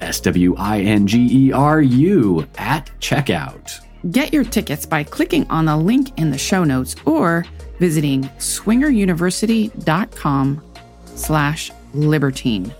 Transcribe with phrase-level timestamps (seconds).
[0.00, 3.80] S W I N G E R U, at checkout.
[4.10, 7.44] Get your tickets by clicking on the link in the show notes or
[7.78, 10.62] visiting swingeruniversity.com
[11.14, 12.72] slash libertine.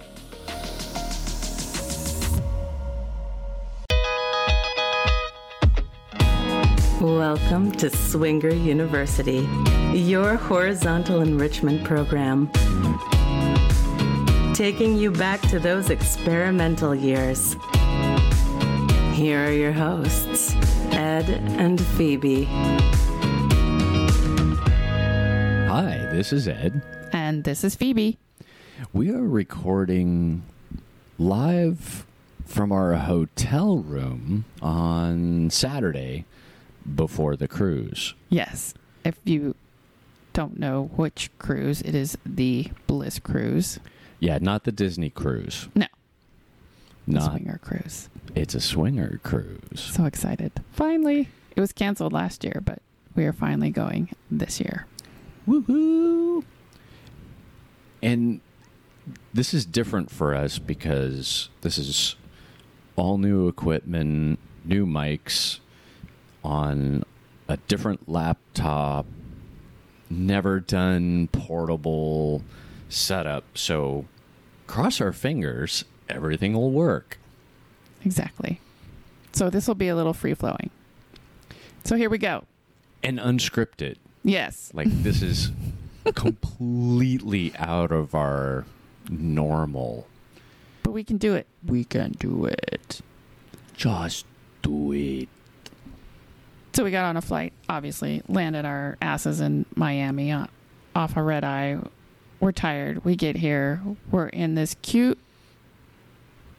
[7.01, 9.47] Welcome to Swinger University,
[9.93, 12.51] your horizontal enrichment program
[14.57, 17.55] taking you back to those experimental years.
[19.13, 20.55] Here are your hosts,
[20.95, 22.45] Ed and Phoebe.
[25.65, 26.81] Hi, this is Ed.
[27.13, 28.17] And this is Phoebe.
[28.95, 30.43] We are recording
[31.19, 32.07] live
[32.47, 36.25] from our hotel room on Saturday
[36.95, 38.15] before the cruise.
[38.31, 38.73] Yes.
[39.05, 39.55] If you
[40.33, 43.79] don't know which cruise, it is the Bliss Cruise.
[44.21, 45.69] Yeah, not the Disney cruise.
[45.75, 45.87] No.
[47.07, 48.09] Not swinger cruise.
[48.35, 49.81] It's a swinger cruise.
[49.95, 50.53] So excited.
[50.73, 51.29] Finally.
[51.55, 52.81] It was canceled last year, but
[53.15, 54.85] we are finally going this year.
[55.49, 56.45] Woohoo!
[58.03, 58.41] And
[59.33, 62.15] this is different for us because this is
[62.95, 65.61] all new equipment, new mics
[66.45, 67.05] on
[67.49, 69.07] a different laptop,
[70.11, 72.43] never done portable
[72.89, 73.45] setup.
[73.59, 74.07] So
[74.67, 77.19] cross our fingers, everything will work.
[78.05, 78.61] Exactly.
[79.33, 80.71] So this will be a little free flowing.
[81.85, 82.45] So here we go.
[83.03, 83.97] And unscripted.
[84.25, 84.71] Yes.
[84.75, 85.51] Like this is
[86.15, 88.65] completely out of our
[89.09, 90.07] normal.
[90.83, 91.47] But we can do it.
[91.67, 93.01] We can do it.
[93.77, 94.25] Just
[94.63, 95.29] do it.
[96.73, 100.47] So we got on a flight, obviously, landed our asses in Miami uh,
[100.95, 101.79] off a red eye
[102.41, 103.05] we're tired.
[103.05, 103.83] We get here.
[104.11, 105.19] We're in this cute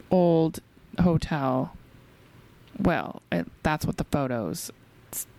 [0.10, 0.60] old
[1.00, 1.74] hotel.
[2.80, 4.72] Well, it, that's what the photos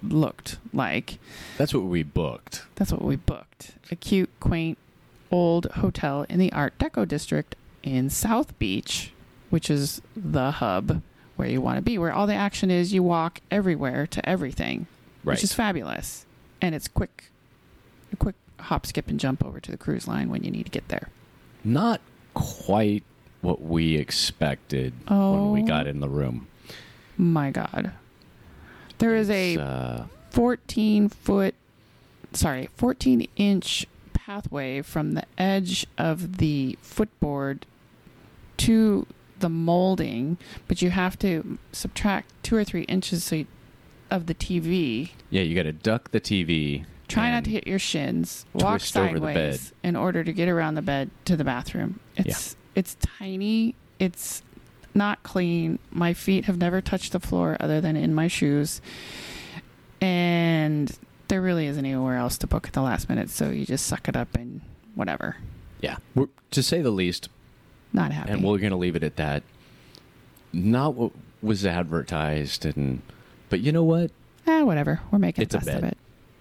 [0.02, 1.18] looked like.
[1.56, 2.64] That's what we booked.
[2.76, 3.72] That's what we booked.
[3.90, 4.78] A cute, quaint,
[5.30, 9.12] old hotel in the Art Deco district in South Beach,
[9.50, 11.02] which is the hub
[11.36, 12.92] where you want to be, where all the action is.
[12.92, 14.86] You walk everywhere to everything,
[15.24, 15.34] right.
[15.34, 16.26] which is fabulous.
[16.60, 17.30] And it's quick,
[18.12, 20.70] a quick hop, skip, and jump over to the cruise line when you need to
[20.70, 21.08] get there.
[21.64, 22.00] Not
[22.34, 23.02] quite
[23.40, 25.90] what we expected oh, when we got oh.
[25.90, 26.46] in the room.
[27.16, 27.92] My God.
[28.98, 31.54] there it's, is a uh, 14 foot,
[32.32, 37.66] sorry, 14 inch pathway from the edge of the footboard
[38.58, 39.06] to
[39.40, 40.36] the molding,
[40.66, 43.46] but you have to subtract two or three inches so you,
[44.10, 45.10] of the TV.
[45.30, 48.44] Yeah, you got to duck the TV Try not to hit your shins.
[48.52, 52.00] Walk sideways in order to get around the bed to the bathroom.
[52.18, 53.74] It's it's tiny.
[53.98, 54.42] It's
[54.94, 55.78] not clean.
[55.90, 58.82] My feet have never touched the floor other than in my shoes.
[60.02, 60.94] And
[61.28, 64.08] there really isn't anywhere else to book at the last minute, so you just suck
[64.08, 64.60] it up and
[64.94, 65.36] whatever.
[65.80, 65.96] Yeah.
[66.14, 67.28] We're, to say the least.
[67.92, 68.30] Not happy.
[68.30, 69.42] And we're going to leave it at that.
[70.52, 71.12] Not what
[71.42, 73.00] was advertised and
[73.48, 74.10] but you know what?
[74.46, 75.00] Eh, whatever.
[75.10, 75.96] We're making it's the best of it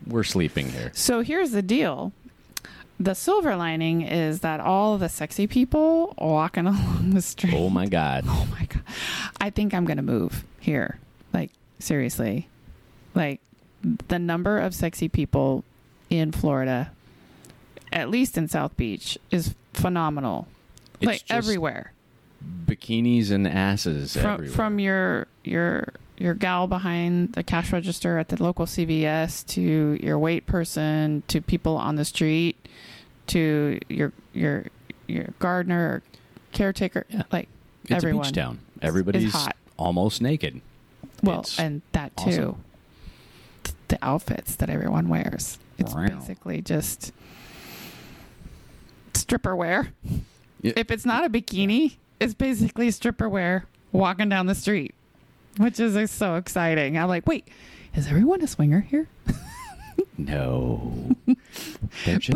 [0.07, 0.91] we're sleeping here.
[0.93, 2.13] So here's the deal.
[2.99, 7.53] The silver lining is that all the sexy people walking along the street.
[7.53, 8.25] Oh my god.
[8.27, 8.81] Oh my god.
[9.39, 10.99] I think I'm going to move here.
[11.33, 12.47] Like seriously.
[13.13, 13.39] Like
[14.07, 15.63] the number of sexy people
[16.09, 16.91] in Florida,
[17.91, 20.47] at least in South Beach, is phenomenal.
[20.99, 21.91] It's like everywhere.
[22.65, 24.49] Bikinis and asses from, everywhere.
[24.55, 25.87] From your your
[26.17, 31.41] your gal behind the cash register at the local CVS to your wait person to
[31.41, 32.55] people on the street
[33.27, 34.65] to your your
[35.07, 36.01] your gardener
[36.51, 37.23] caretaker yeah.
[37.31, 37.47] like
[37.83, 38.25] it's everyone.
[38.25, 38.59] a beach town.
[38.81, 39.35] Everybody's
[39.77, 40.61] almost naked.
[41.23, 42.29] Well, it's and that too.
[42.59, 42.63] Awesome.
[43.89, 45.57] The outfits that everyone wears.
[45.77, 46.07] It's wow.
[46.07, 47.11] basically just
[49.13, 49.93] stripper wear.
[50.61, 50.73] Yeah.
[50.75, 54.93] If it's not a bikini, it's basically stripper wear walking down the street
[55.57, 56.97] which is so exciting.
[56.97, 57.47] I'm like, wait,
[57.95, 59.07] is everyone a swinger here?
[60.17, 61.15] no.
[61.25, 61.37] but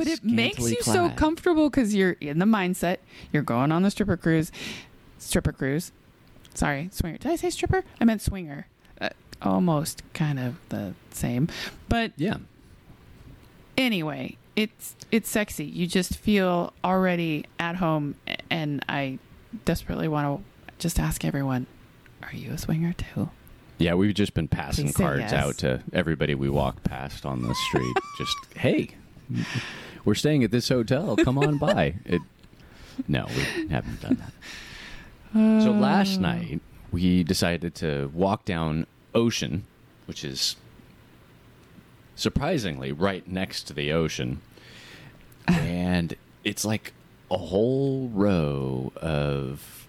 [0.07, 0.93] it makes you clad.
[0.93, 2.97] so comfortable because you're in the mindset.
[3.31, 4.51] You're going on the stripper cruise.
[5.19, 5.91] Stripper cruise.
[6.53, 7.17] Sorry, swinger.
[7.17, 7.83] Did I say stripper?
[8.01, 8.67] I meant swinger.
[8.99, 9.09] Uh,
[9.41, 11.47] almost kind of the same.
[11.87, 12.37] But yeah.
[13.77, 15.63] Anyway, it's it's sexy.
[15.65, 18.15] You just feel already at home
[18.49, 19.19] and I
[19.65, 21.67] desperately want to just ask everyone
[22.23, 23.29] are you a swinger too?
[23.77, 25.33] Yeah, we've just been passing cards yes.
[25.33, 27.93] out to everybody we walk past on the street.
[28.17, 28.89] just hey,
[30.05, 31.15] we're staying at this hotel.
[31.15, 31.95] Come on by.
[32.05, 32.21] It,
[33.07, 33.25] no,
[33.57, 35.63] we haven't done that.
[35.63, 35.73] so uh.
[35.79, 36.59] last night
[36.91, 38.85] we decided to walk down
[39.15, 39.63] Ocean,
[40.05, 40.57] which is
[42.15, 44.41] surprisingly right next to the ocean,
[45.47, 46.91] and it's like
[47.31, 49.80] a whole row of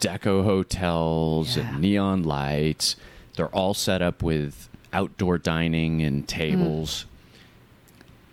[0.00, 1.68] deco hotels yeah.
[1.68, 2.96] and neon lights.
[3.36, 6.26] They're all set up with outdoor dining and hmm.
[6.26, 7.04] tables.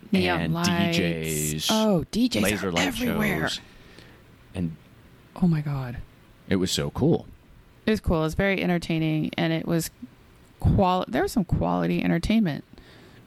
[0.08, 0.14] Mm.
[0.14, 0.70] Neon and lights.
[0.98, 1.68] DJs.
[1.72, 3.50] Oh, DJs laser light everywhere.
[3.50, 3.60] Shows.
[4.54, 4.76] And
[5.42, 5.98] oh my god.
[6.48, 7.26] It was so cool.
[7.86, 8.20] It was cool.
[8.22, 9.90] It was very entertaining and it was
[10.60, 11.12] quality.
[11.12, 12.64] there was some quality entertainment.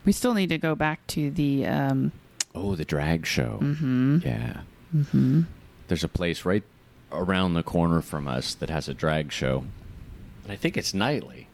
[0.04, 2.12] We still need to go back to the um,
[2.54, 3.58] Oh, the drag show.
[3.58, 4.60] hmm Yeah.
[5.10, 5.42] hmm
[5.88, 6.62] There's a place right
[7.12, 9.64] around the corner from us that has a drag show,
[10.42, 11.46] and I think it's nightly.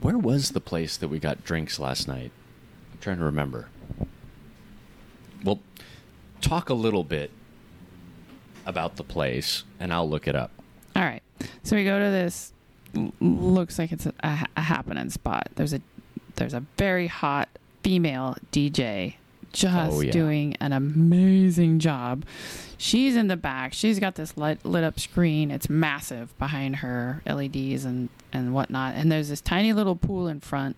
[0.00, 2.30] Where was the place that we got drinks last night?
[2.92, 3.68] I'm trying to remember.
[5.42, 5.60] Well,
[6.40, 7.30] talk a little bit
[8.66, 10.50] about the place, and I'll look it up.
[10.94, 11.22] All right.
[11.62, 12.52] So we go to this.
[13.20, 14.12] Looks like it's a,
[14.56, 15.48] a happening spot.
[15.56, 15.80] There's a
[16.36, 17.48] there's a very hot
[17.82, 19.16] female DJ
[19.52, 20.10] just oh, yeah.
[20.12, 22.24] doing an amazing job.
[22.76, 23.72] She's in the back.
[23.72, 25.50] She's got this lit, lit up screen.
[25.50, 28.94] It's massive behind her, LEDs and, and whatnot.
[28.94, 30.76] And there's this tiny little pool in front.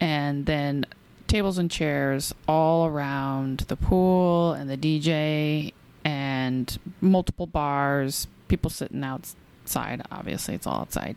[0.00, 0.84] And then
[1.26, 5.72] tables and chairs all around the pool and the DJ
[6.04, 10.02] and multiple bars, people sitting outside.
[10.10, 11.16] Obviously, it's all outside.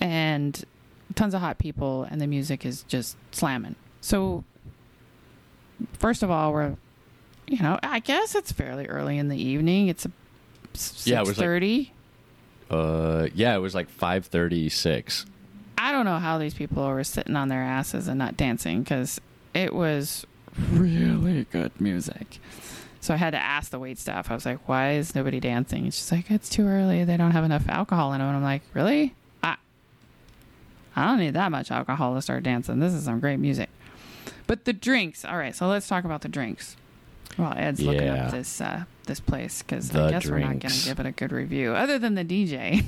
[0.00, 0.62] And
[1.14, 3.76] tons of hot people, and the music is just slamming.
[4.02, 4.44] So
[5.98, 6.76] first of all, we're
[7.48, 9.86] you know, I guess it's fairly early in the evening.
[9.88, 10.10] It's a
[10.74, 11.92] six yeah, it was thirty.
[12.70, 15.26] Like, uh, yeah, it was like five thirty six.
[15.78, 19.20] I don't know how these people were sitting on their asses and not dancing because
[19.54, 20.26] it was
[20.70, 22.40] really good music.
[23.00, 24.30] So I had to ask the wait staff.
[24.30, 27.04] I was like, "Why is nobody dancing?" It's she's like, "It's too early.
[27.04, 29.14] They don't have enough alcohol in them." And I'm like, "Really?
[29.44, 29.56] I
[30.96, 32.80] I don't need that much alcohol to start dancing.
[32.80, 33.68] This is some great music."
[34.46, 35.24] But the drinks.
[35.24, 36.76] All right, so let's talk about the drinks.
[37.36, 37.90] Well, Ed's yeah.
[37.90, 40.28] looking up this uh, this place because I guess drinks.
[40.44, 42.84] we're not going to give it a good review, other than the DJ.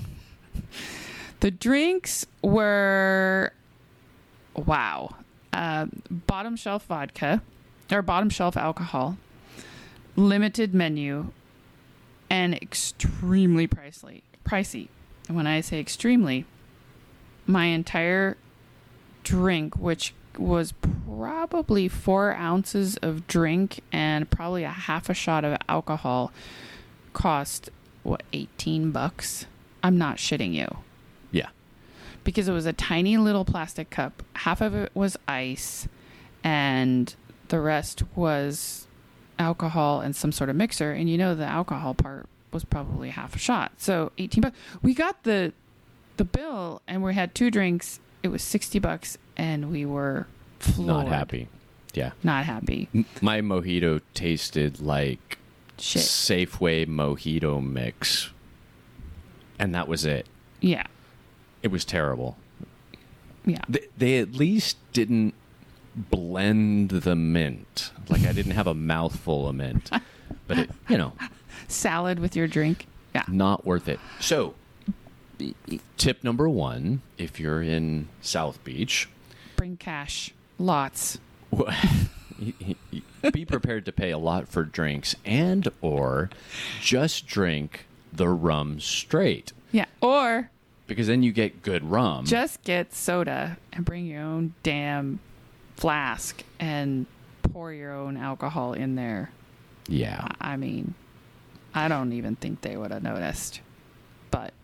[1.40, 3.52] the drinks were
[4.54, 5.16] wow,
[5.52, 7.42] uh, bottom shelf vodka
[7.92, 9.18] or bottom shelf alcohol,
[10.16, 11.32] limited menu,
[12.30, 14.22] and extremely pricey.
[14.44, 14.88] Pricey.
[15.26, 16.46] And when I say extremely,
[17.46, 18.36] my entire
[19.24, 20.73] drink, which was
[21.07, 26.30] probably four ounces of drink and probably a half a shot of alcohol
[27.12, 27.71] cost
[28.04, 29.47] what 18 bucks
[29.83, 30.78] i'm not shitting you
[31.33, 31.49] yeah
[32.23, 35.88] because it was a tiny little plastic cup half of it was ice
[36.45, 37.14] and
[37.49, 38.87] the rest was
[39.38, 43.35] alcohol and some sort of mixer and you know the alcohol part was probably half
[43.35, 45.52] a shot so 18 bucks we got the
[46.16, 50.26] the bill and we had two drinks it was 60 bucks and we were
[50.59, 51.07] floored.
[51.07, 51.49] Not happy.
[51.95, 52.11] Yeah.
[52.23, 52.88] Not happy.
[53.23, 55.38] my mojito tasted like
[55.80, 56.02] Shit.
[56.02, 58.30] Safeway mojito mix.
[59.61, 60.26] And that was it.
[60.61, 60.85] Yeah.
[61.62, 62.37] It was terrible.
[63.47, 63.62] Yeah.
[63.68, 65.35] They, they at least didn't
[65.95, 67.92] blend the mint.
[68.09, 69.88] Like I didn't have a mouthful of mint.
[70.49, 71.12] But it, you know,
[71.68, 72.87] salad with your drink.
[73.14, 73.25] Yeah.
[73.28, 74.00] Not worth it.
[74.21, 74.54] So,
[75.97, 79.09] tip number 1, if you're in South Beach,
[79.68, 81.18] bring cash, lots.
[83.32, 86.30] Be prepared to pay a lot for drinks, and or
[86.80, 89.52] just drink the rum straight.
[89.72, 90.50] Yeah, or
[90.87, 92.25] because then you get good rum.
[92.26, 95.18] Just get soda and bring your own damn
[95.76, 97.04] flask and
[97.42, 99.30] pour your own alcohol in there.
[99.88, 100.28] Yeah.
[100.40, 100.94] I mean,
[101.75, 103.60] I don't even think they would have noticed.
[104.30, 104.54] But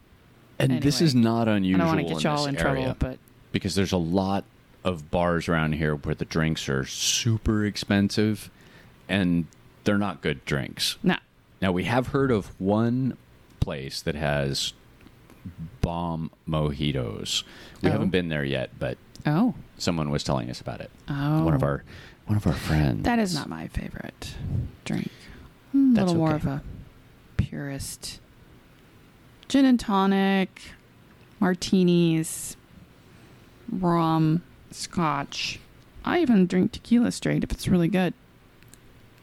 [0.58, 1.82] and anyway, this is not unusual.
[1.82, 3.16] I don't want to get y'all in, in trouble, but
[3.52, 4.44] because there's a lot
[4.84, 8.50] of bars around here where the drinks are super expensive
[9.08, 9.46] and
[9.84, 10.96] they're not good drinks.
[11.02, 11.16] No.
[11.62, 13.16] Now we have heard of one
[13.60, 14.74] place that has
[15.80, 17.44] bomb mojitos.
[17.82, 17.92] We oh.
[17.92, 20.90] haven't been there yet, but oh, someone was telling us about it.
[21.08, 21.66] Oh, one of oh.
[21.66, 21.84] our
[22.26, 23.04] one of our friends.
[23.04, 24.34] That is not my favorite
[24.84, 25.08] drink.
[25.72, 26.18] Hmm, a little okay.
[26.18, 26.62] more of a
[27.38, 28.20] purist
[29.48, 30.60] gin and tonic,
[31.40, 32.58] martinis,
[33.72, 34.42] rum
[34.74, 35.60] scotch.
[36.04, 38.12] I even drink tequila straight if it's really good.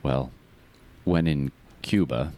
[0.01, 0.31] Well,
[1.03, 1.51] when in
[1.83, 2.31] Cuba,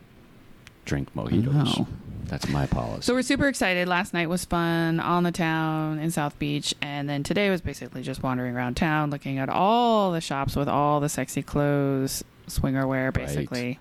[0.86, 1.76] drink mojitos.
[1.82, 1.88] Oh.
[2.26, 3.04] That's my policy.
[3.04, 3.88] So we're super excited.
[3.88, 8.02] Last night was fun on the town in South Beach, and then today was basically
[8.02, 12.88] just wandering around town, looking at all the shops with all the sexy clothes, swinger
[12.88, 13.64] wear, basically.
[13.66, 13.80] Right.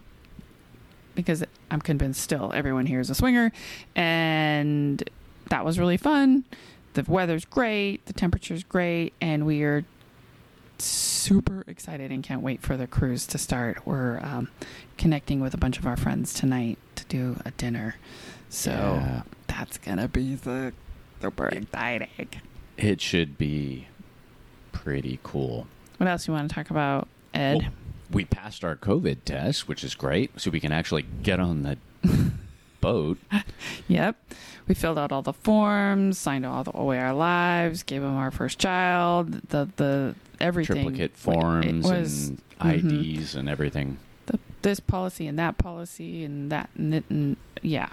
[1.15, 3.53] Because I'm convinced still everyone here is a swinger,
[3.97, 5.03] and
[5.49, 6.45] that was really fun
[6.95, 9.85] the weather's great, the temperature's great, and we are
[10.79, 13.87] super excited and can't wait for the cruise to start.
[13.87, 14.49] We're um,
[14.99, 17.97] connecting with a bunch of our friends tonight to do a dinner.
[18.49, 19.23] So yeah.
[19.47, 20.73] that's going to be the
[21.21, 22.09] super exciting.
[22.77, 23.87] It should be
[24.73, 25.67] pretty cool.
[25.99, 27.59] What else you want to talk about, Ed?
[27.59, 27.69] Well,
[28.11, 30.39] we passed our COVID test, which is great.
[30.41, 31.79] So we can actually get on the
[32.83, 33.17] boat.
[33.89, 34.17] yep.
[34.69, 38.31] We filled out all the forms, signed all the away our lives, gave them our
[38.31, 40.83] first child, the the everything.
[40.85, 43.19] Triplicate forms was, and mm-hmm.
[43.21, 43.97] IDs and everything.
[44.27, 47.89] The, this policy and that policy and that and, it and yeah.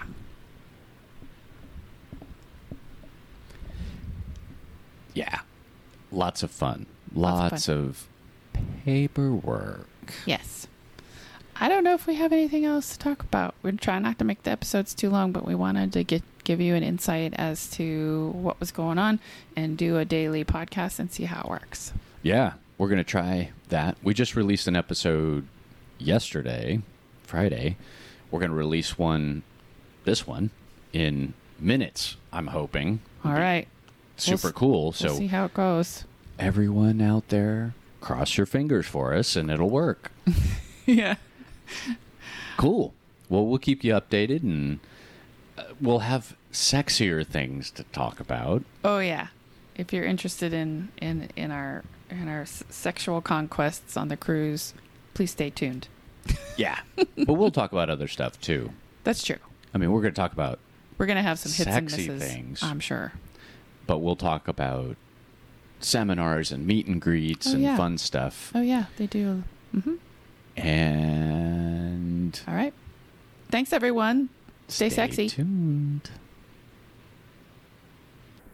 [5.13, 5.39] Yeah.
[6.11, 6.85] Lots of fun.
[7.13, 8.07] Lots, Lots of,
[8.53, 8.63] fun.
[8.63, 9.89] of paperwork.
[10.25, 10.67] Yes.
[11.61, 13.53] I don't know if we have anything else to talk about.
[13.61, 16.61] We're trying not to make the episodes too long, but we wanted to get give
[16.61, 19.19] you an insight as to what was going on
[19.55, 21.91] and do a daily podcast and see how it works.
[22.23, 23.97] Yeah, we're going to try that.
[24.01, 25.45] We just released an episode
[25.97, 26.81] yesterday,
[27.23, 27.75] Friday.
[28.31, 29.43] We're going to release one
[30.05, 30.51] this one
[30.93, 33.01] in minutes, I'm hoping.
[33.25, 33.67] All right.
[34.15, 34.91] Super we'll, cool.
[34.93, 36.05] So we'll see how it goes.
[36.39, 40.11] Everyone out there, cross your fingers for us and it'll work.
[40.85, 41.15] yeah
[42.57, 42.93] cool.
[43.29, 44.79] Well, we'll keep you updated and
[45.57, 48.63] uh, we'll have sexier things to talk about.
[48.83, 49.27] Oh yeah.
[49.75, 54.73] If you're interested in in in our in our sexual conquests on the cruise,
[55.13, 55.87] please stay tuned.
[56.57, 56.77] Yeah.
[56.97, 58.71] but we'll talk about other stuff too.
[59.05, 59.37] That's true.
[59.73, 60.59] I mean, we're going to talk about
[60.97, 63.13] we're going to have some hits and misses, things, I'm sure.
[63.87, 64.97] But we'll talk about
[65.79, 67.77] seminars and meet and greets oh, and yeah.
[67.77, 68.51] fun stuff.
[68.53, 69.45] Oh yeah, they do.
[69.73, 69.95] Mm-hmm.
[70.59, 71.08] And
[72.31, 72.41] tuned.
[72.47, 72.73] All right.
[73.49, 74.29] Thanks, everyone.
[74.67, 75.29] Stay, Stay sexy.
[75.29, 76.11] tuned.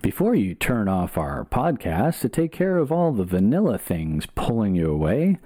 [0.01, 4.75] Before you turn off our podcast to take care of all the vanilla things pulling
[4.75, 5.37] you away,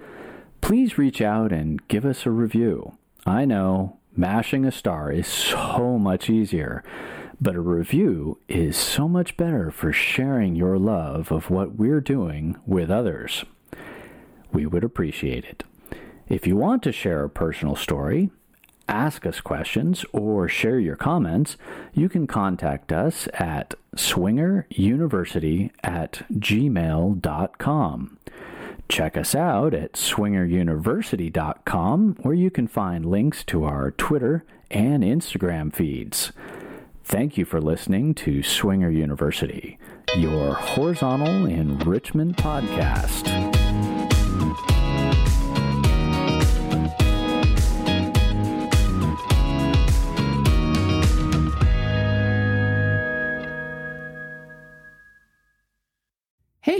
[0.62, 2.98] please reach out and give us a review.
[3.26, 6.84] I know mashing a star is so much easier,
[7.40, 12.58] but a review is so much better for sharing your love of what we're doing
[12.68, 13.46] with others.
[14.52, 15.64] We would appreciate it.
[16.30, 18.30] If you want to share a personal story,
[18.88, 21.58] ask us questions, or share your comments,
[21.94, 28.18] you can contact us at swingeruniversity at gmail.com.
[28.88, 35.76] Check us out at swingeruniversity.com, where you can find links to our Twitter and Instagram
[35.76, 36.32] feeds.
[37.04, 39.78] Thank you for listening to Swinger University,
[40.16, 43.30] your horizontal enrichment podcast.